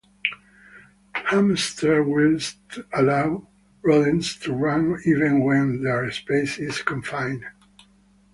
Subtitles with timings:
[1.13, 2.55] Hamster wheels
[2.91, 3.47] allow
[3.83, 7.45] rodents to run even when their space is confined.